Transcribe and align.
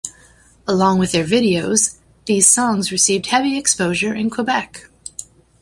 Along 0.67 0.97
with 0.97 1.11
their 1.11 1.23
videos, 1.23 1.99
these 2.25 2.47
songs 2.47 2.91
received 2.91 3.27
heavy 3.27 3.55
exposure 3.55 4.15
in 4.15 4.31
Quebec. 4.31 4.89